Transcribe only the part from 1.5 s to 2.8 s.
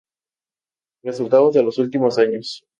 de los últimos años.